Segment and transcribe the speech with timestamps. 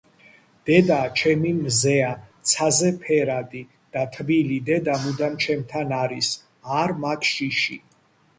[0.67, 2.07] დედა ჩემი მზეა
[2.51, 3.61] ცაზე ფერადი
[3.93, 6.33] და თბილი დედა მუდამ ჩემთან არის
[6.81, 7.79] არ მაქ შიში